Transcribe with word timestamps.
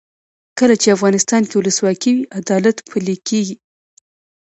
کله 0.59 0.75
چې 0.81 0.87
افغانستان 0.95 1.41
کې 1.47 1.55
ولسواکي 1.57 2.11
وي 2.13 2.23
عدالت 2.39 2.77
پلی 2.89 3.15
کیږي. 3.27 3.55